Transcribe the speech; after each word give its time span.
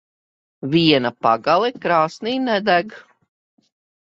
Viena 0.75 1.11
pagale 1.27 1.69
krāsnī 1.83 2.33
nedeg. 2.47 2.99